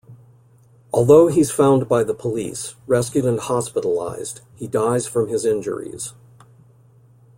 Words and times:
Although 0.91 1.27
he's 1.27 1.51
found 1.51 1.87
by 1.87 2.03
the 2.03 2.15
police, 2.15 2.73
rescued 2.87 3.23
and 3.23 3.39
hospitalized, 3.39 4.41
he 4.55 4.65
dies 4.67 5.05
from 5.05 5.27
his 5.27 5.45
injuries. 5.45 6.13